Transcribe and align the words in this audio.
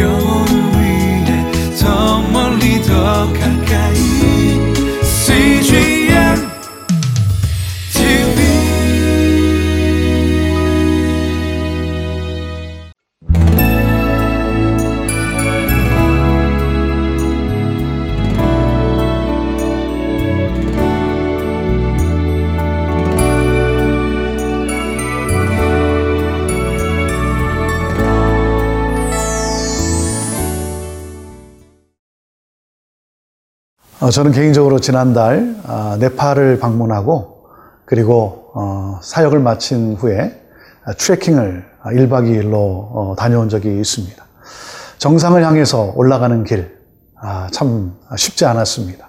영 0.00 0.31
저는 34.10 34.32
개인적으로 34.32 34.80
지난달 34.80 35.54
아, 35.64 35.96
네팔을 36.00 36.58
방문하고 36.58 37.44
그리고 37.84 38.50
어, 38.54 38.98
사역을 39.00 39.38
마친 39.38 39.94
후에 39.94 40.40
아, 40.84 40.92
트레킹을 40.92 41.64
1박 41.84 42.28
2일로 42.28 42.54
어, 42.54 43.14
다녀온 43.16 43.48
적이 43.48 43.78
있습니다. 43.78 44.24
정상을 44.98 45.44
향해서 45.44 45.92
올라가는 45.94 46.42
길, 46.42 46.78
아, 47.20 47.46
참 47.52 47.94
쉽지 48.16 48.44
않았습니다. 48.44 49.08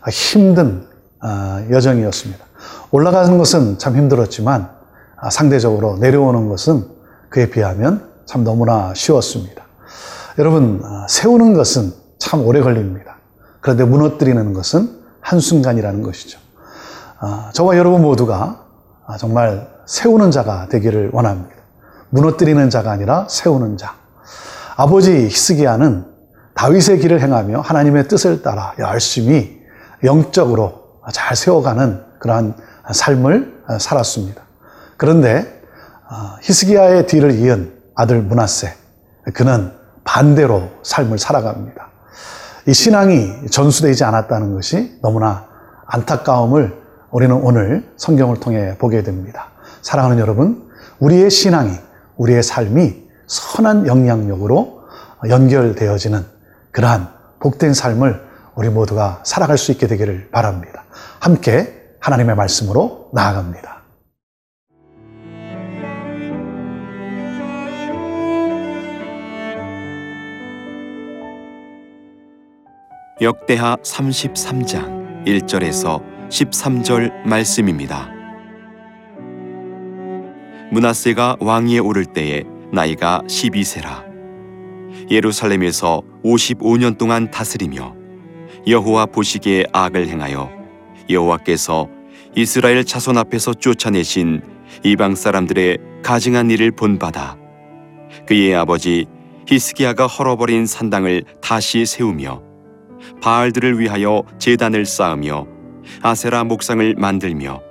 아, 0.00 0.10
힘든 0.10 0.84
아, 1.20 1.64
여정이었습니다. 1.70 2.44
올라가는 2.90 3.38
것은 3.38 3.78
참 3.78 3.96
힘들었지만 3.96 4.68
아, 5.16 5.30
상대적으로 5.30 5.96
내려오는 5.98 6.48
것은 6.48 6.84
그에 7.28 7.50
비하면 7.50 8.10
참 8.26 8.42
너무나 8.42 8.94
쉬웠습니다. 8.94 9.64
여러분, 10.38 10.80
아, 10.84 11.06
세우는 11.08 11.54
것은 11.54 11.92
참 12.18 12.44
오래 12.44 12.60
걸립니다. 12.60 13.13
그런데 13.64 13.82
무너뜨리는 13.82 14.52
것은 14.52 14.90
한순간이라는 15.22 16.02
것이죠. 16.02 16.38
아, 17.18 17.48
저와 17.54 17.78
여러분 17.78 18.02
모두가 18.02 18.62
아, 19.06 19.16
정말 19.16 19.70
세우는 19.86 20.30
자가 20.32 20.68
되기를 20.68 21.08
원합니다. 21.14 21.54
무너뜨리는 22.10 22.68
자가 22.68 22.90
아니라 22.90 23.26
세우는 23.30 23.78
자. 23.78 23.94
아버지 24.76 25.28
히스기야는 25.28 26.04
다윗의 26.52 26.98
길을 26.98 27.22
행하며 27.22 27.62
하나님의 27.62 28.06
뜻을 28.06 28.42
따라 28.42 28.74
열심히 28.78 29.58
영적으로 30.04 31.00
잘 31.10 31.34
세워가는 31.34 32.04
그러한 32.18 32.56
삶을 32.92 33.62
살았습니다. 33.80 34.42
그런데 34.98 35.62
아, 36.06 36.36
히스기야의 36.42 37.06
뒤를 37.06 37.30
이은 37.38 37.72
아들 37.94 38.20
문하세 38.20 38.74
그는 39.32 39.72
반대로 40.04 40.68
삶을 40.82 41.16
살아갑니다. 41.16 41.93
이 42.66 42.72
신앙이 42.72 43.46
전수되지 43.50 44.04
않았다는 44.04 44.54
것이 44.54 44.98
너무나 45.02 45.46
안타까움을 45.86 46.82
우리는 47.10 47.34
오늘 47.34 47.86
성경을 47.96 48.40
통해 48.40 48.76
보게 48.78 49.02
됩니다. 49.02 49.50
사랑하는 49.82 50.18
여러분, 50.18 50.70
우리의 50.98 51.30
신앙이, 51.30 51.72
우리의 52.16 52.42
삶이 52.42 53.04
선한 53.26 53.86
영향력으로 53.86 54.80
연결되어지는 55.28 56.24
그러한 56.70 57.08
복된 57.40 57.74
삶을 57.74 58.22
우리 58.54 58.68
모두가 58.70 59.20
살아갈 59.24 59.58
수 59.58 59.70
있게 59.72 59.86
되기를 59.86 60.30
바랍니다. 60.30 60.84
함께 61.20 61.96
하나님의 62.00 62.34
말씀으로 62.36 63.10
나아갑니다. 63.12 63.73
역대하 73.20 73.76
33장 73.76 75.24
1절에서 75.24 76.02
13절 76.30 77.24
말씀입니다. 77.24 78.10
문하세가 80.72 81.36
왕위에 81.38 81.78
오를 81.78 82.06
때에 82.06 82.42
나이가 82.72 83.22
12세라. 83.28 84.02
예루살렘에서 85.12 86.02
55년 86.24 86.98
동안 86.98 87.30
다스리며 87.30 87.94
여호와 88.66 89.06
보시기에 89.06 89.66
악을 89.72 90.08
행하여 90.08 90.50
여호와께서 91.08 91.88
이스라엘 92.34 92.84
자손 92.84 93.16
앞에서 93.16 93.54
쫓아내신 93.54 94.42
이방 94.82 95.14
사람들의 95.14 95.78
가증한 96.02 96.50
일을 96.50 96.72
본받아 96.72 97.36
그의 98.26 98.56
아버지 98.56 99.06
히스기야가 99.46 100.08
헐어버린 100.08 100.66
산당을 100.66 101.22
다시 101.40 101.86
세우며 101.86 102.53
바알들을 103.24 103.80
위하여 103.80 104.22
제단을 104.38 104.84
쌓으며 104.84 105.46
아세라 106.02 106.44
목상을 106.44 106.94
만들며 106.98 107.62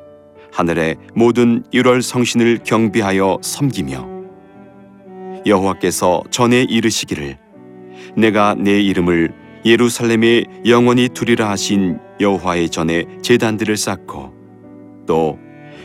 하늘의 0.52 0.96
모든 1.14 1.64
1월 1.72 2.02
성신을 2.02 2.62
경배하여 2.64 3.38
섬기며 3.44 4.10
여호와께서 5.46 6.24
전에 6.32 6.64
이르시기를 6.64 7.38
내가 8.18 8.56
내 8.58 8.82
이름을 8.82 9.32
예루살렘에 9.64 10.46
영원히 10.66 11.08
두리라 11.08 11.52
하신 11.52 12.00
여호와의 12.20 12.70
전에 12.70 13.06
제단들을 13.22 13.78
쌓고 13.78 14.34
또 15.06 15.38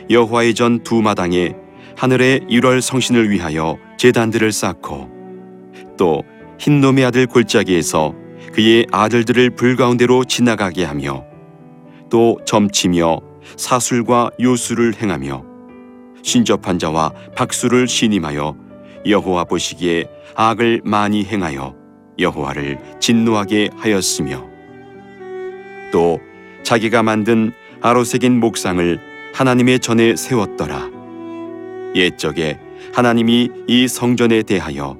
여호와의 0.08 0.54
전 0.54 0.82
두 0.82 1.02
마당에 1.02 1.54
하늘의 1.94 2.46
1월 2.48 2.80
성신을 2.80 3.28
위하여 3.28 3.76
제단들을 3.98 4.50
쌓고 4.50 5.10
또 5.98 6.22
흰놈의 6.58 7.04
아들 7.04 7.26
골짜기에서 7.26 8.27
그의 8.58 8.88
아들들을 8.90 9.50
불 9.50 9.76
가운데로 9.76 10.24
지나가게 10.24 10.82
하며 10.82 11.24
또 12.10 12.40
점치며 12.44 13.20
사술과 13.54 14.32
요술을 14.40 15.00
행하며 15.00 15.44
신접한 16.24 16.80
자와 16.80 17.12
박수를 17.36 17.86
신임하여 17.86 18.56
여호와 19.06 19.44
보시기에 19.44 20.06
악을 20.34 20.80
많이 20.84 21.24
행하여 21.24 21.76
여호와를 22.18 22.80
진노하게 22.98 23.70
하였으며 23.76 24.44
또 25.92 26.18
자기가 26.64 27.04
만든 27.04 27.52
아로색인 27.80 28.40
목상을 28.40 28.98
하나님의 29.34 29.78
전에 29.78 30.16
세웠더라. 30.16 30.90
옛적에 31.94 32.58
하나님이 32.92 33.50
이 33.68 33.86
성전에 33.86 34.42
대하여 34.42 34.98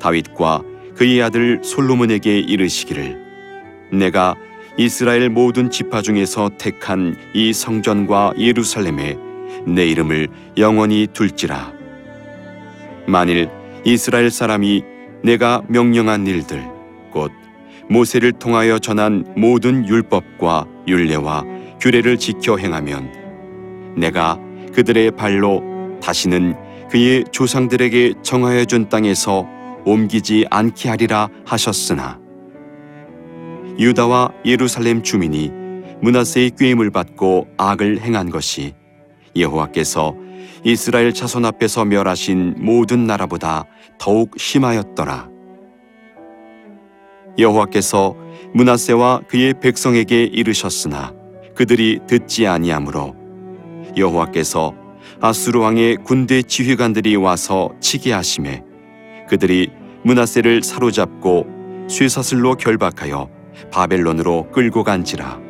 다윗과 0.00 0.64
그의 0.96 1.22
아들 1.22 1.60
솔로몬에게 1.62 2.38
이르시기를 2.38 3.20
내가 3.92 4.34
이스라엘 4.78 5.28
모든 5.28 5.70
지파 5.70 6.02
중에서 6.02 6.50
택한 6.58 7.16
이 7.34 7.52
성전과 7.52 8.34
예루살렘에 8.38 9.16
내 9.66 9.86
이름을 9.86 10.28
영원히 10.56 11.06
둘지라. 11.12 11.72
만일 13.06 13.48
이스라엘 13.84 14.30
사람이 14.30 14.82
내가 15.22 15.62
명령한 15.68 16.26
일들 16.26 16.62
곧 17.10 17.30
모세를 17.88 18.32
통하여 18.32 18.78
전한 18.78 19.24
모든 19.36 19.86
율법과 19.86 20.66
율례와 20.88 21.44
규례를 21.80 22.18
지켜 22.18 22.56
행하면 22.56 23.94
내가 23.96 24.38
그들의 24.74 25.12
발로 25.12 25.62
다시는 26.02 26.54
그의 26.90 27.24
조상들에게 27.32 28.14
정하여 28.22 28.64
준 28.64 28.88
땅에서 28.88 29.55
옮기지 29.86 30.46
않게 30.50 30.90
하리라 30.90 31.30
하셨으나 31.46 32.20
유다와 33.78 34.32
예루살렘 34.44 35.02
주민이 35.02 35.50
문하세의 36.02 36.50
꾀임을 36.58 36.90
받고 36.90 37.46
악을 37.56 38.00
행한 38.00 38.30
것이 38.30 38.74
여호와께서 39.36 40.14
이스라엘 40.64 41.14
자손 41.14 41.44
앞에서 41.44 41.84
멸하신 41.84 42.56
모든 42.58 43.06
나라보다 43.06 43.64
더욱 43.98 44.32
심하였더라. 44.36 45.28
여호와께서 47.38 48.16
문하세와 48.54 49.22
그의 49.28 49.54
백성에게 49.60 50.24
이르셨으나 50.24 51.12
그들이 51.54 52.00
듣지 52.06 52.46
아니하므로 52.46 53.14
여호와께서 53.96 54.74
아수르 55.20 55.60
왕의 55.60 55.98
군대 56.04 56.42
지휘관들이 56.42 57.16
와서 57.16 57.70
치게 57.80 58.12
하심에 58.12 58.62
그들이 59.28 59.70
문하세를 60.04 60.62
사로잡고 60.62 61.46
쇠사슬로 61.88 62.54
결박하여 62.56 63.28
바벨론으로 63.72 64.50
끌고 64.52 64.84
간지라. 64.84 65.40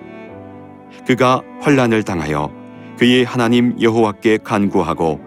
그가 1.07 1.43
환란을 1.61 2.03
당하여 2.03 2.51
그의 2.99 3.25
하나님 3.25 3.81
여호와께 3.81 4.39
간구하고 4.43 5.21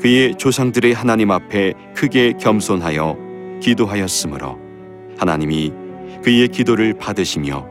그의 0.00 0.34
조상들의 0.36 0.92
하나님 0.92 1.30
앞에 1.30 1.74
크게 1.94 2.34
겸손하여 2.38 3.16
기도하였으므로 3.60 4.58
하나님이 5.18 5.72
그의 6.22 6.48
기도를 6.48 6.94
받으시며 6.94 7.66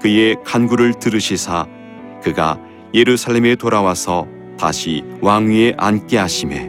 그의 0.00 0.36
간구를 0.44 0.94
들으시사 0.94 1.66
그가 2.22 2.60
예루살렘에 2.92 3.56
돌아와서 3.56 4.26
다시 4.58 5.02
왕위에 5.20 5.74
앉게 5.76 6.16
하심에 6.16 6.68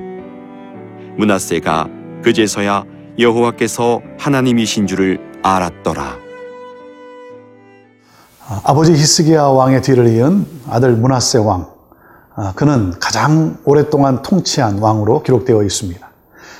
문하세가 1.17 1.94
그제서야 2.25 2.83
여호와께서 3.19 4.01
하나님이신 4.17 4.87
줄을 4.87 5.19
알았더라. 5.43 6.17
아, 8.47 8.61
아버지 8.63 8.93
히스기야 8.93 9.43
왕의 9.43 9.83
뒤를 9.83 10.07
이은 10.07 10.47
아들 10.67 10.93
문하세 10.93 11.37
왕. 11.37 11.69
아, 12.35 12.53
그는 12.55 12.93
가장 12.99 13.59
오랫동안 13.63 14.23
통치한 14.23 14.79
왕으로 14.79 15.21
기록되어 15.21 15.61
있습니다. 15.61 16.09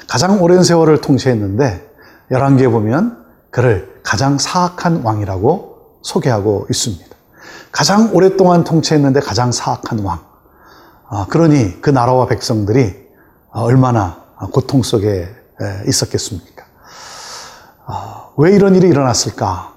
가장 0.08 0.44
오랜 0.44 0.62
세월을 0.62 1.02
통치했는데 1.02 1.90
열왕기에 2.30 2.68
보면 2.68 3.26
그를 3.50 4.00
가장 4.04 4.38
사악한 4.38 5.02
왕이라고 5.02 6.00
소개하고 6.04 6.68
있습니다. 6.70 7.08
가장 7.72 8.12
오랫동안 8.14 8.64
통치했는데 8.64 9.20
가장 9.20 9.52
사악한 9.52 10.02
왕. 10.02 10.20
아, 11.10 11.26
그러니 11.28 11.82
그 11.82 11.90
나라와 11.90 12.28
백성들이 12.28 12.94
얼마나 13.50 14.26
고통 14.52 14.84
속에 14.84 15.28
있었겠습니까? 15.88 16.66
아, 17.86 18.30
왜 18.38 18.52
이런 18.54 18.76
일이 18.76 18.88
일어났을까? 18.88 19.74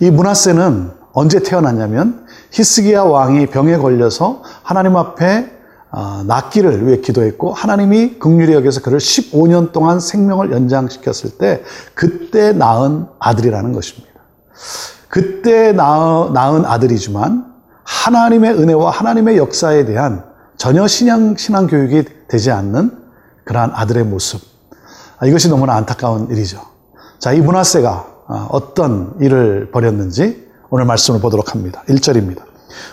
이 0.00 0.10
문하세는 0.10 0.92
언제 1.12 1.40
태어났냐면 1.40 2.26
히스기야 2.52 3.02
왕이 3.02 3.46
병에 3.46 3.76
걸려서 3.76 4.42
하나님 4.62 4.96
앞에 4.96 5.58
아, 5.92 6.22
낫기를 6.26 6.86
위해 6.86 7.00
기도했고 7.00 7.52
하나님이 7.52 8.20
극률히 8.20 8.54
여겨서 8.54 8.80
그를 8.80 8.98
15년 8.98 9.72
동안 9.72 9.98
생명을 9.98 10.52
연장시켰을 10.52 11.38
때 11.38 11.64
그때 11.94 12.52
낳은 12.52 13.06
아들이라는 13.18 13.72
것입니다. 13.72 14.08
그때 15.08 15.72
낳은 15.72 16.64
아들이지만 16.64 17.52
하나님의 17.82 18.52
은혜와 18.52 18.90
하나님의 18.90 19.36
역사에 19.36 19.84
대한 19.84 20.24
전혀 20.56 20.86
신앙, 20.86 21.36
신앙 21.36 21.66
교육이 21.66 22.04
되지 22.28 22.52
않는 22.52 22.99
그러한 23.44 23.72
아들의 23.74 24.04
모습. 24.04 24.40
아, 25.18 25.26
이것이 25.26 25.48
너무나 25.48 25.74
안타까운 25.74 26.30
일이죠. 26.30 26.60
자, 27.18 27.32
이 27.32 27.40
문하세가 27.40 28.06
아, 28.28 28.48
어떤 28.50 29.14
일을 29.20 29.70
벌였는지 29.70 30.48
오늘 30.70 30.84
말씀을 30.84 31.20
보도록 31.20 31.52
합니다. 31.52 31.82
1절입니다. 31.88 32.42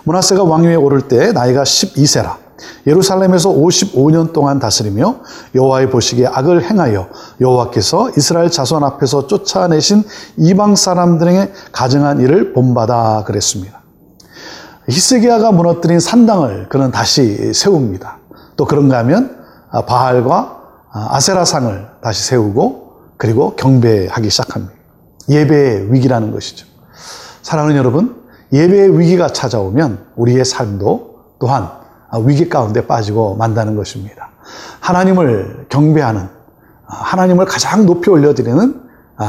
문하세가 0.04 0.44
왕위에 0.44 0.76
오를 0.76 1.08
때 1.08 1.32
나이가 1.32 1.64
12세라. 1.64 2.48
예루살렘에서 2.88 3.50
55년 3.50 4.34
동안 4.34 4.60
다스리며 4.60 5.18
여호와의 5.54 5.90
보시기에 5.92 6.28
악을 6.28 6.64
행하여 6.64 7.08
여호와께서 7.40 8.12
이스라엘 8.18 8.50
자손 8.50 8.84
앞에서 8.84 9.28
쫓아내신 9.28 10.04
이방 10.38 10.76
사람들에게 10.76 11.54
가증한 11.72 12.20
일을 12.22 12.54
본받아 12.54 13.26
그랬습니다. 13.26 13.82
히스기야가 14.90 15.52
무너뜨린 15.52 16.00
산당을 16.00 16.70
그는 16.70 16.92
다시 16.92 17.54
세웁니다. 17.54 18.20
또 18.56 18.66
그런가 18.66 18.98
하면 19.00 19.37
바알과 19.72 20.62
아세라상을 20.92 21.88
다시 22.02 22.24
세우고 22.26 22.88
그리고 23.18 23.56
경배하기 23.56 24.30
시작합니다. 24.30 24.74
예배의 25.30 25.94
위기라는 25.94 26.32
것이죠. 26.32 26.66
사랑하는 27.42 27.78
여러분, 27.78 28.24
예배의 28.54 28.98
위기가 29.00 29.28
찾아오면 29.28 30.08
우리의 30.16 30.46
삶도 30.46 31.36
또한 31.40 31.70
위기 32.24 32.48
가운데 32.48 32.88
빠지고 32.88 33.36
만다는 33.36 33.76
것입니다. 33.76 34.30
하나님을 34.80 35.68
경배하는, 35.70 36.30
하나님을 36.86 37.46
가장 37.46 37.86
높이 37.86 38.10
올려드리는 38.10 38.82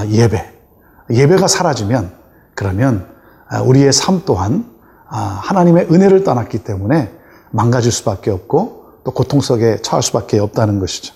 예배. 0.08 0.54
예배가 1.10 1.48
사라지면 1.48 2.12
그러면 2.54 3.08
우리의 3.64 3.92
삶 3.92 4.22
또한 4.24 4.64
하나님의 5.06 5.88
은혜를 5.90 6.22
떠났기 6.22 6.58
때문에 6.58 7.12
망가질 7.50 7.90
수밖에 7.90 8.30
없고 8.30 8.77
또 9.08 9.12
고통 9.12 9.40
속에 9.40 9.78
처할 9.80 10.02
수밖에 10.02 10.38
없다는 10.38 10.80
것이죠. 10.80 11.14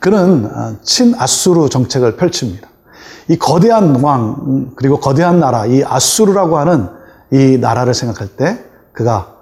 그는 0.00 0.50
친아수르 0.82 1.68
정책을 1.68 2.16
펼칩니다. 2.16 2.68
이 3.28 3.38
거대한 3.38 4.02
왕 4.02 4.72
그리고 4.74 4.98
거대한 4.98 5.38
나라 5.38 5.64
이 5.64 5.84
아수르라고 5.84 6.58
하는 6.58 6.88
이 7.32 7.56
나라를 7.58 7.94
생각할 7.94 8.26
때 8.26 8.58
그가 8.92 9.36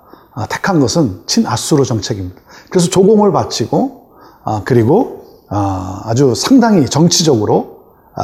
택한 0.50 0.78
것은 0.78 1.22
친아수르 1.26 1.86
정책입니다. 1.86 2.38
그래서 2.68 2.90
조공을 2.90 3.32
바치고 3.32 4.10
그리고 4.66 5.24
아주 5.48 6.34
상당히 6.34 6.84
정치적으로 6.84 7.78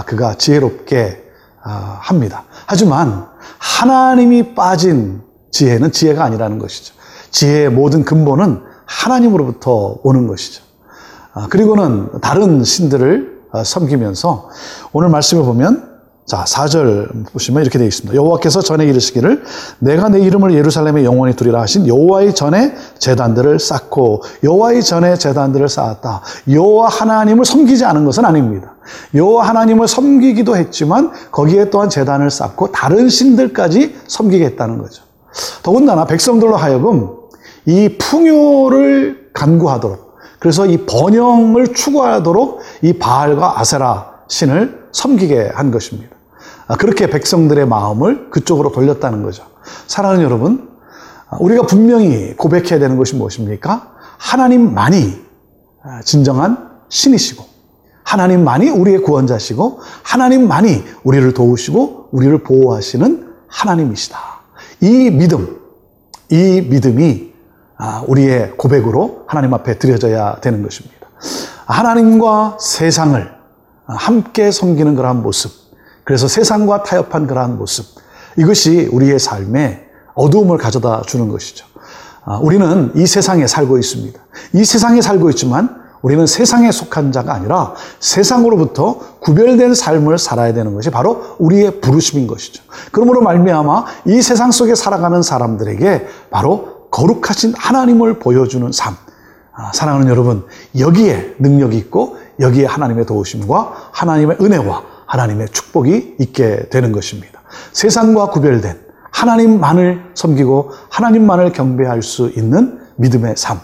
그가 0.04 0.34
지혜롭게 0.34 1.24
합니다. 1.62 2.44
하지만 2.66 3.26
하나님이 3.56 4.54
빠진 4.54 5.22
지혜는 5.50 5.92
지혜가 5.92 6.24
아니라는 6.24 6.58
것이죠. 6.58 6.92
지혜의 7.30 7.70
모든 7.70 8.04
근본은 8.04 8.70
하나님으로부터 9.00 9.98
오는 10.02 10.26
것이죠. 10.26 10.62
그리고는 11.48 12.20
다른 12.20 12.62
신들을 12.62 13.42
섬기면서 13.64 14.48
오늘 14.92 15.08
말씀을 15.08 15.44
보면 15.44 15.92
자, 16.24 16.44
4절 16.44 17.32
보시면 17.32 17.62
이렇게 17.62 17.78
되어 17.78 17.88
있습니다. 17.88 18.14
여호와께서 18.14 18.62
전에 18.62 18.86
이르시기를 18.86 19.42
내가 19.80 20.08
내 20.08 20.20
이름을 20.20 20.54
예루살렘에 20.54 21.04
영원히 21.04 21.34
두리라 21.34 21.60
하신 21.60 21.88
여호와의 21.88 22.34
전에 22.34 22.74
제단들을 22.98 23.58
쌓고 23.58 24.22
여호와의 24.44 24.82
전에 24.84 25.16
제단들을 25.16 25.68
쌓았다. 25.68 26.22
여호와 26.48 26.88
하나님을 26.88 27.44
섬기지 27.44 27.84
않은 27.84 28.04
것은 28.04 28.24
아닙니다. 28.24 28.76
여호와 29.14 29.48
하나님을 29.48 29.88
섬기기도 29.88 30.56
했지만 30.56 31.12
거기에 31.32 31.70
또한 31.70 31.90
제단을 31.90 32.30
쌓고 32.30 32.70
다른 32.70 33.08
신들까지 33.08 33.96
섬기겠다는 34.06 34.78
거죠. 34.78 35.02
더군다나 35.62 36.04
백성들로 36.04 36.56
하여금 36.56 37.21
이 37.66 37.96
풍요를 37.98 39.30
간구하도록 39.32 40.12
그래서 40.38 40.66
이 40.66 40.78
번영을 40.86 41.72
추구하도록 41.72 42.60
이 42.82 42.94
바알과 42.94 43.60
아세라 43.60 44.12
신을 44.28 44.88
섬기게 44.92 45.52
한 45.54 45.70
것입니다. 45.70 46.16
아, 46.66 46.76
그렇게 46.76 47.08
백성들의 47.08 47.66
마음을 47.66 48.30
그쪽으로 48.30 48.72
돌렸다는 48.72 49.22
거죠. 49.22 49.44
사랑하는 49.86 50.24
여러분, 50.24 50.68
아, 51.28 51.36
우리가 51.38 51.66
분명히 51.66 52.34
고백해야 52.36 52.78
되는 52.78 52.96
것이 52.96 53.14
무엇입니까? 53.14 53.92
하나님만이 54.18 55.22
아, 55.84 56.00
진정한 56.02 56.70
신이시고, 56.88 57.44
하나님만이 58.04 58.70
우리의 58.70 59.02
구원자시고, 59.02 59.80
하나님만이 60.02 60.82
우리를 61.04 61.34
도우시고, 61.34 62.08
우리를 62.12 62.42
보호하시는 62.42 63.32
하나님이시다. 63.48 64.18
이 64.80 65.10
믿음, 65.10 65.60
이 66.30 66.66
믿음이 66.68 67.31
우리의 68.06 68.52
고백으로 68.56 69.24
하나님 69.26 69.54
앞에 69.54 69.78
드려져야 69.78 70.36
되는 70.40 70.62
것입니다. 70.62 71.08
하나님과 71.66 72.58
세상을 72.60 73.32
함께 73.86 74.50
섬기는 74.50 74.94
그러한 74.94 75.22
모습, 75.22 75.52
그래서 76.04 76.28
세상과 76.28 76.82
타협한 76.82 77.26
그러한 77.26 77.58
모습, 77.58 77.86
이것이 78.36 78.88
우리의 78.92 79.18
삶에 79.18 79.86
어두움을 80.14 80.58
가져다 80.58 81.02
주는 81.02 81.28
것이죠. 81.28 81.66
우리는 82.40 82.92
이 82.94 83.06
세상에 83.06 83.46
살고 83.46 83.78
있습니다. 83.78 84.20
이 84.54 84.64
세상에 84.64 85.00
살고 85.00 85.30
있지만 85.30 85.82
우리는 86.02 86.26
세상에 86.26 86.72
속한 86.72 87.12
자가 87.12 87.32
아니라 87.32 87.74
세상으로부터 88.00 88.98
구별된 89.20 89.74
삶을 89.74 90.18
살아야 90.18 90.52
되는 90.52 90.74
것이 90.74 90.90
바로 90.90 91.36
우리의 91.38 91.80
부르심인 91.80 92.26
것이죠. 92.26 92.62
그러므로 92.90 93.22
말미암아 93.22 93.84
이 94.06 94.20
세상 94.20 94.50
속에 94.50 94.74
살아가는 94.74 95.22
사람들에게 95.22 96.06
바로 96.30 96.71
거룩하신 96.92 97.54
하나님을 97.56 98.20
보여주는 98.20 98.70
삶. 98.70 98.94
사랑하는 99.74 100.08
여러분, 100.08 100.46
여기에 100.78 101.36
능력이 101.40 101.76
있고 101.78 102.16
여기에 102.38 102.66
하나님의 102.66 103.06
도우심과 103.06 103.90
하나님의 103.92 104.36
은혜와 104.40 104.82
하나님의 105.06 105.48
축복이 105.48 106.16
있게 106.20 106.68
되는 106.70 106.92
것입니다. 106.92 107.42
세상과 107.72 108.30
구별된 108.30 108.80
하나님만을 109.10 110.12
섬기고 110.14 110.70
하나님만을 110.90 111.52
경배할 111.52 112.02
수 112.02 112.30
있는 112.30 112.80
믿음의 112.96 113.34
삶. 113.36 113.58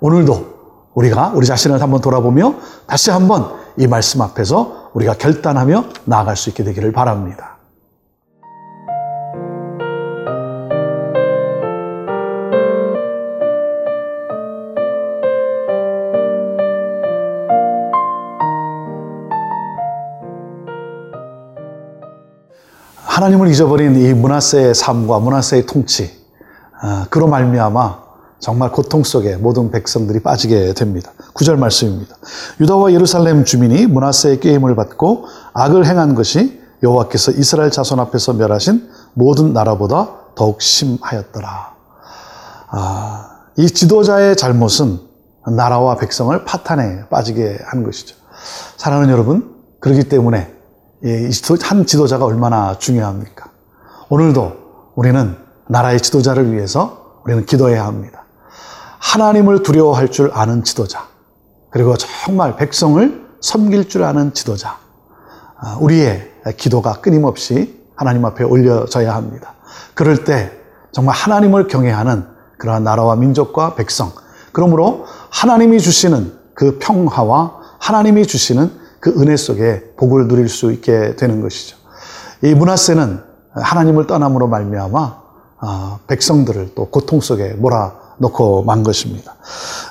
오늘도 0.00 0.52
우리가 0.94 1.32
우리 1.34 1.46
자신을 1.46 1.80
한번 1.80 2.00
돌아보며 2.00 2.54
다시 2.86 3.10
한번 3.10 3.52
이 3.76 3.86
말씀 3.86 4.20
앞에서 4.20 4.90
우리가 4.92 5.14
결단하며 5.14 5.84
나아갈 6.04 6.36
수 6.36 6.50
있게 6.50 6.62
되기를 6.64 6.92
바랍니다. 6.92 7.51
하나님을 23.22 23.48
잊어버린 23.52 23.94
이 23.94 24.12
문하세의 24.14 24.74
삶과 24.74 25.20
문하세의 25.20 25.66
통치, 25.66 26.10
그로 27.08 27.28
말미암아 27.28 28.02
정말 28.40 28.72
고통 28.72 29.04
속에 29.04 29.36
모든 29.36 29.70
백성들이 29.70 30.24
빠지게 30.24 30.74
됩니다. 30.74 31.12
구절 31.32 31.56
말씀입니다. 31.56 32.16
유다와 32.58 32.92
예루살렘 32.92 33.44
주민이 33.44 33.86
문하세의 33.86 34.40
게임을 34.40 34.74
받고 34.74 35.26
악을 35.52 35.86
행한 35.86 36.16
것이 36.16 36.60
여호와께서 36.82 37.30
이스라엘 37.32 37.70
자손 37.70 38.00
앞에서 38.00 38.32
멸하신 38.32 38.90
모든 39.14 39.52
나라보다 39.52 40.32
더욱 40.34 40.60
심하였더라. 40.60 41.74
아, 42.70 43.30
이 43.56 43.68
지도자의 43.68 44.34
잘못은 44.34 44.98
나라와 45.46 45.94
백성을 45.94 46.44
파탄에 46.44 47.04
빠지게 47.08 47.60
한 47.66 47.84
것이죠. 47.84 48.16
사랑하는 48.78 49.12
여러분, 49.12 49.54
그렇기 49.78 50.08
때문에 50.08 50.61
한 51.62 51.86
지도자가 51.86 52.24
얼마나 52.24 52.78
중요합니까? 52.78 53.50
오늘도 54.08 54.92
우리는 54.94 55.36
나라의 55.66 56.00
지도자를 56.00 56.52
위해서 56.52 57.20
우리는 57.24 57.44
기도해야 57.44 57.84
합니다. 57.86 58.24
하나님을 58.98 59.62
두려워할 59.62 60.10
줄 60.10 60.30
아는 60.32 60.62
지도자, 60.62 61.08
그리고 61.70 61.96
정말 61.96 62.56
백성을 62.56 63.26
섬길 63.40 63.88
줄 63.88 64.04
아는 64.04 64.32
지도자, 64.32 64.78
아, 65.58 65.76
우리의 65.80 66.30
기도가 66.56 67.00
끊임없이 67.00 67.82
하나님 67.96 68.24
앞에 68.24 68.44
올려져야 68.44 69.14
합니다. 69.14 69.54
그럴 69.94 70.24
때 70.24 70.52
정말 70.92 71.16
하나님을 71.16 71.66
경외하는 71.66 72.26
그러한 72.58 72.84
나라와 72.84 73.16
민족과 73.16 73.74
백성, 73.74 74.12
그러므로 74.52 75.04
하나님이 75.30 75.80
주시는 75.80 76.38
그 76.54 76.78
평화와 76.78 77.60
하나님이 77.80 78.26
주시는 78.26 78.81
그 79.02 79.10
은혜 79.18 79.36
속에 79.36 79.82
복을 79.96 80.28
누릴 80.28 80.48
수 80.48 80.72
있게 80.72 81.16
되는 81.16 81.40
것이죠. 81.40 81.76
이 82.40 82.54
문하세는 82.54 83.20
하나님을 83.50 84.06
떠남으로 84.06 84.46
말미암아 84.46 85.22
아, 85.58 85.98
백성들을 86.06 86.74
또 86.76 86.88
고통 86.88 87.20
속에 87.20 87.54
몰아넣고 87.54 88.62
만 88.62 88.84
것입니다. 88.84 89.34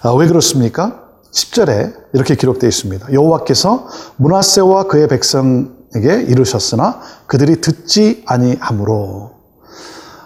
아, 0.04 0.12
왜 0.12 0.28
그렇습니까? 0.28 1.10
10절에 1.34 1.94
이렇게 2.14 2.36
기록되어 2.36 2.70
있습니다. 2.70 3.12
여호와께서 3.12 3.86
문하세와 4.16 4.84
그의 4.84 5.10
백성에게 5.10 6.24
이르셨으나 6.30 7.02
그들이 7.28 7.60
듣지 7.60 8.24
아니하므로 8.26 9.32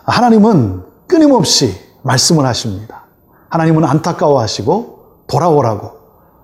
하나님은 0.04 0.84
끊임없이 1.08 1.76
말씀을 2.04 2.46
하십니다. 2.46 3.06
하나님은 3.50 3.84
안타까워하시고 3.84 5.24
돌아오라고 5.26 5.92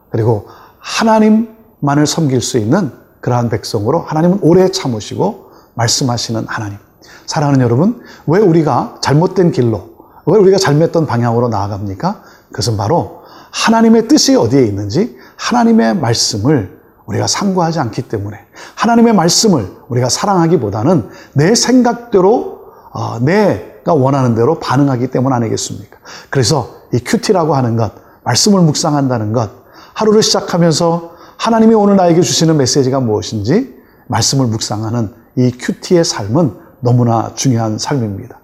그리고 0.10 0.48
하나님 0.80 1.61
만을 1.82 2.08
섬길 2.08 2.42
수 2.42 2.58
있는 2.58 2.92
그러한 3.20 3.50
백성으로 3.50 4.00
하나님은 4.00 4.40
오래 4.42 4.70
참으시고 4.70 5.52
말씀하시는 5.76 6.46
하나님. 6.48 6.78
사랑하는 7.26 7.62
여러분, 7.62 8.02
왜 8.28 8.40
우리가 8.40 8.98
잘못된 9.02 9.52
길로, 9.52 9.90
왜 10.26 10.38
우리가 10.38 10.58
잘못된 10.58 11.06
방향으로 11.06 11.50
나아갑니까? 11.50 12.24
그것은 12.48 12.78
바로 12.78 13.22
하나님의 13.52 14.08
뜻이 14.08 14.36
어디에 14.36 14.64
있는지 14.64 15.18
하나님의 15.38 15.98
말씀을 15.98 16.80
우리가 17.06 17.28
상고하지 17.28 17.80
않기 17.80 18.04
때문에 18.04 18.38
하나님의 18.76 19.14
말씀을 19.14 19.72
우리가 19.90 20.10
사랑하기보다는 20.10 21.10
내 21.34 21.56
생각대로 21.56 22.62
어, 22.94 23.20
내가 23.20 23.94
원하는 23.94 24.36
대로 24.36 24.60
반응하기 24.60 25.08
때문 25.08 25.34
아니겠습니까? 25.34 25.98
그래서 26.30 26.76
이 26.94 27.00
큐티라고 27.00 27.56
하는 27.56 27.78
것, 27.78 27.94
말씀을 28.24 28.62
묵상한다는 28.62 29.34
것, 29.34 29.50
하루를 29.94 30.22
시작하면서 30.22 31.12
하나님이 31.42 31.74
오늘 31.74 31.96
나에게 31.96 32.22
주시는 32.22 32.56
메시지가 32.58 33.00
무엇인지 33.00 33.76
말씀을 34.06 34.46
묵상하는 34.46 35.12
이 35.38 35.50
큐티의 35.50 36.06
삶은 36.06 36.54
너무나 36.82 37.32
중요한 37.34 37.80
삶입니다. 37.80 38.40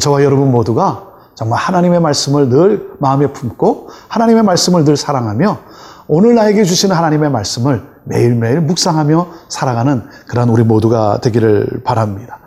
저와 0.00 0.24
여러분 0.24 0.50
모두가 0.50 1.10
정말 1.36 1.60
하나님의 1.60 2.00
말씀을 2.00 2.48
늘 2.48 2.90
마음에 2.98 3.32
품고 3.32 3.90
하나님의 4.08 4.42
말씀을 4.42 4.84
늘 4.84 4.96
사랑하며 4.96 5.58
오늘 6.08 6.34
나에게 6.34 6.64
주시는 6.64 6.96
하나님의 6.96 7.30
말씀을 7.30 7.84
매일매일 8.02 8.62
묵상하며 8.62 9.28
살아가는 9.48 10.02
그런 10.26 10.48
우리 10.48 10.64
모두가 10.64 11.20
되기를 11.20 11.82
바랍니다. 11.84 12.40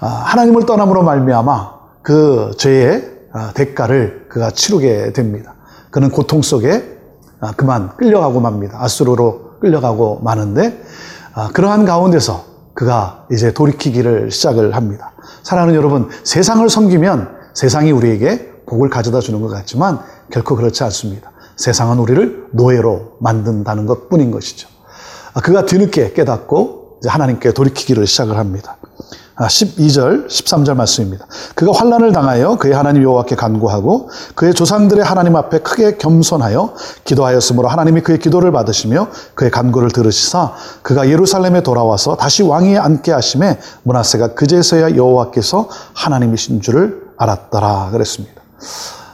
아, 0.00 0.08
하나님을 0.08 0.66
떠남으로 0.66 1.04
말미암아 1.04 1.74
그 2.02 2.50
죄의 2.58 3.08
아, 3.32 3.52
대가를 3.54 4.26
그가 4.28 4.50
치르게 4.50 5.12
됩니다. 5.12 5.54
그는 5.92 6.10
고통 6.10 6.42
속에 6.42 6.94
아, 7.40 7.52
그만 7.52 7.94
끌려가고 7.96 8.40
맙니다. 8.40 8.82
아수르로 8.82 9.43
끌려가고 9.64 10.20
마는데 10.22 10.78
아, 11.32 11.48
그러한 11.52 11.86
가운데서 11.86 12.44
그가 12.74 13.26
이제 13.32 13.52
돌이키기를 13.52 14.30
시작을 14.30 14.76
합니다. 14.76 15.12
사랑하는 15.42 15.74
여러분, 15.74 16.10
세상을 16.22 16.68
섬기면 16.68 17.34
세상이 17.54 17.90
우리에게 17.92 18.52
복을 18.66 18.90
가져다 18.90 19.20
주는 19.20 19.40
것 19.40 19.48
같지만 19.48 20.00
결코 20.30 20.56
그렇지 20.56 20.84
않습니다. 20.84 21.32
세상은 21.56 21.98
우리를 21.98 22.48
노예로 22.52 23.16
만든다는 23.20 23.86
것 23.86 24.08
뿐인 24.08 24.30
것이죠. 24.30 24.68
아, 25.32 25.40
그가 25.40 25.64
뒤늦게 25.64 26.12
깨닫고 26.12 27.00
하나님께 27.06 27.52
돌이키기를 27.52 28.06
시작을 28.06 28.36
합니다. 28.36 28.76
아, 29.36 29.48
12절, 29.48 30.28
13절 30.28 30.76
말씀입니다. 30.76 31.26
그가 31.56 31.72
환란을 31.72 32.12
당하여 32.12 32.56
그의 32.56 32.72
하나님 32.72 33.02
여호와께 33.02 33.34
간구하고 33.34 34.08
그의 34.36 34.54
조상들의 34.54 35.04
하나님 35.04 35.34
앞에 35.34 35.58
크게 35.58 35.96
겸손하여 35.96 36.74
기도하였으므로 37.04 37.66
하나님이 37.68 38.02
그의 38.02 38.20
기도를 38.20 38.52
받으시며 38.52 39.08
그의 39.34 39.50
간구를 39.50 39.90
들으시사 39.90 40.52
그가 40.82 41.08
예루살렘에 41.08 41.62
돌아와서 41.64 42.16
다시 42.16 42.44
왕위에 42.44 42.78
앉게 42.78 43.10
하심에 43.10 43.58
문하세가 43.82 44.34
그제서야 44.34 44.94
여호와께서 44.94 45.68
하나님이신 45.94 46.60
줄을 46.60 47.02
알았더라 47.16 47.90
그랬습니다. 47.90 48.40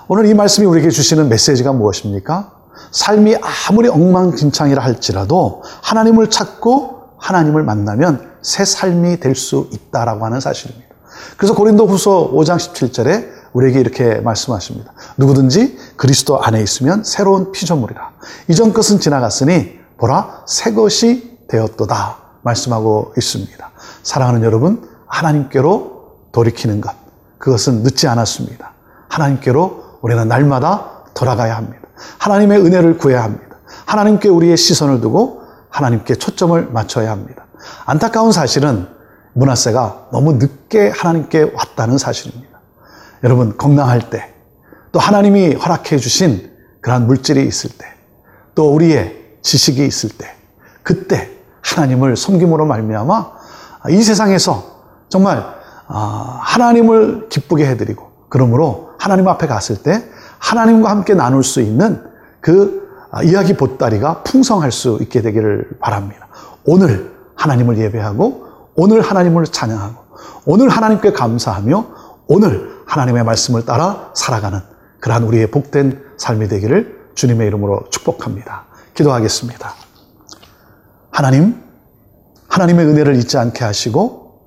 오늘 0.08 0.26
이 0.26 0.34
말씀이 0.34 0.66
우리에게 0.66 0.90
주시는 0.90 1.30
메시지가 1.30 1.72
무엇입니까? 1.72 2.50
삶이 2.90 3.36
아무리 3.68 3.88
엉망진창이라 3.88 4.82
할지라도 4.82 5.62
하나님을 5.82 6.28
찾고 6.28 6.99
하나님을 7.20 7.62
만나면 7.62 8.30
새 8.42 8.64
삶이 8.64 9.20
될 9.20 9.34
수 9.34 9.68
있다라고 9.72 10.24
하는 10.24 10.40
사실입니다. 10.40 10.88
그래서 11.36 11.54
고린도 11.54 11.86
후서 11.86 12.30
5장 12.32 12.56
17절에 12.56 13.28
우리에게 13.52 13.80
이렇게 13.80 14.14
말씀하십니다. 14.20 14.92
누구든지 15.16 15.76
그리스도 15.96 16.40
안에 16.42 16.62
있으면 16.62 17.02
새로운 17.04 17.52
피조물이라. 17.52 18.10
이전 18.48 18.72
것은 18.72 19.00
지나갔으니 19.00 19.78
보라 19.98 20.44
새 20.46 20.72
것이 20.72 21.38
되었도다. 21.48 22.16
말씀하고 22.42 23.12
있습니다. 23.18 23.70
사랑하는 24.02 24.42
여러분, 24.44 24.88
하나님께로 25.06 26.00
돌이키는 26.32 26.80
것. 26.80 26.94
그것은 27.38 27.82
늦지 27.82 28.06
않았습니다. 28.08 28.72
하나님께로 29.08 29.98
우리는 30.00 30.26
날마다 30.28 31.04
돌아가야 31.14 31.56
합니다. 31.56 31.80
하나님의 32.18 32.60
은혜를 32.64 32.98
구해야 32.98 33.24
합니다. 33.24 33.58
하나님께 33.86 34.28
우리의 34.28 34.56
시선을 34.56 35.00
두고 35.00 35.39
하나님께 35.70 36.16
초점을 36.16 36.68
맞춰야 36.70 37.10
합니다. 37.10 37.46
안타까운 37.86 38.32
사실은 38.32 38.86
문하세가 39.32 40.08
너무 40.12 40.34
늦게 40.34 40.90
하나님께 40.90 41.52
왔다는 41.54 41.98
사실입니다. 41.98 42.60
여러분, 43.22 43.56
건강할 43.56 44.10
때, 44.10 44.34
또 44.92 44.98
하나님이 44.98 45.54
허락해 45.54 45.98
주신 45.98 46.50
그러한 46.80 47.06
물질이 47.06 47.46
있을 47.46 47.70
때, 47.70 47.86
또 48.54 48.74
우리의 48.74 49.36
지식이 49.42 49.84
있을 49.86 50.10
때, 50.10 50.34
그때 50.82 51.30
하나님을 51.62 52.16
섬김으로 52.16 52.66
말미암아 52.66 53.32
이 53.90 54.02
세상에서 54.02 54.64
정말 55.08 55.44
아, 55.86 56.38
하나님을 56.42 57.28
기쁘게 57.28 57.66
해드리고, 57.66 58.10
그러므로 58.28 58.90
하나님 58.98 59.28
앞에 59.28 59.46
갔을 59.46 59.82
때 59.82 60.04
하나님과 60.38 60.90
함께 60.90 61.14
나눌 61.14 61.42
수 61.42 61.60
있는 61.60 62.04
그 62.40 62.80
아, 62.80 62.89
이야기 63.24 63.56
보따리가 63.56 64.22
풍성할 64.22 64.70
수 64.72 64.98
있게 65.00 65.22
되기를 65.22 65.78
바랍니다. 65.80 66.28
오늘 66.64 67.14
하나님을 67.34 67.78
예배하고 67.78 68.46
오늘 68.76 69.00
하나님을 69.00 69.44
찬양하고 69.46 70.00
오늘 70.46 70.68
하나님께 70.68 71.12
감사하며 71.12 71.86
오늘 72.28 72.70
하나님의 72.86 73.24
말씀을 73.24 73.64
따라 73.64 74.10
살아가는 74.14 74.60
그러한 75.00 75.24
우리의 75.24 75.50
복된 75.50 76.02
삶이 76.16 76.48
되기를 76.48 77.10
주님의 77.14 77.46
이름으로 77.48 77.84
축복합니다. 77.90 78.66
기도하겠습니다. 78.94 79.74
하나님, 81.10 81.62
하나님의 82.48 82.86
은혜를 82.86 83.16
잊지 83.16 83.38
않게 83.38 83.64
하시고 83.64 84.40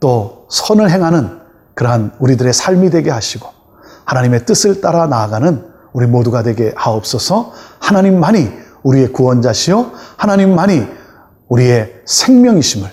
또 0.00 0.46
선을 0.50 0.90
행하는 0.90 1.40
그러한 1.74 2.12
우리들의 2.18 2.52
삶이 2.52 2.90
되게 2.90 3.10
하시고 3.10 3.48
하나님의 4.04 4.46
뜻을 4.46 4.80
따라 4.80 5.06
나아가는 5.06 5.75
우리 5.96 6.06
모두가 6.06 6.42
되게 6.42 6.74
하옵소서 6.76 7.52
하나님만이 7.78 8.50
우리의 8.82 9.14
구원자시요 9.14 9.92
하나님만이 10.18 10.86
우리의 11.48 12.02
생명이심을 12.04 12.86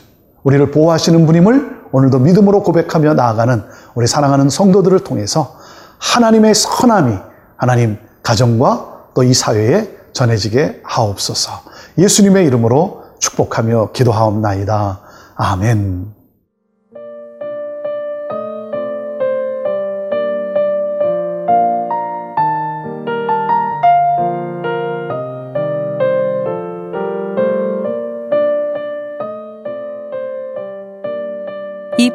우리를 0.44 0.72
보호하시는 0.72 1.26
분임을 1.26 1.84
오늘도 1.92 2.20
믿음으로 2.20 2.64
고백하며 2.64 3.14
나아가는 3.16 3.64
우리 3.94 4.08
사랑하는 4.08 4.50
성도들을 4.50 5.02
통해서 5.02 5.58
하나님의 6.00 6.56
선함이 6.56 7.18
하나님 7.58 7.98
가정과 8.24 8.92
또 9.14 9.24
이 9.24 9.34
사회에 9.34 9.90
전해지게 10.14 10.82
하옵소서 10.86 11.52
예수님의 11.98 12.46
이름으로 12.46 13.04
축복하며 13.20 13.92
기도하옵나이다. 13.92 15.02
아멘. 15.36 16.23